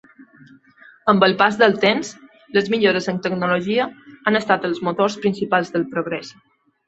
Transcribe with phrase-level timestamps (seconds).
[1.11, 2.09] Amb el pas del temps,
[2.57, 3.85] les millores en tecnologia
[4.31, 6.33] han estat els motors principals del progrés.